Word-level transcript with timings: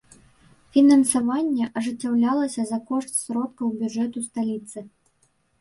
Фінансаванне 0.77 1.67
ажыццяўлялася 1.81 2.61
за 2.71 2.79
кошт 2.93 3.13
сродкаў 3.23 3.67
бюджэту 3.83 4.25
сталіцы. 4.31 4.79